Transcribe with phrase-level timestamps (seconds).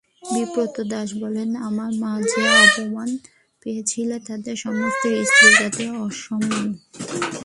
[0.23, 3.09] বিপ্রদাস বললে, আমার মা যে অপমান
[3.61, 6.67] পেয়েছিলেন তাতে সমস্ত স্ত্রীজাতির অসম্মান।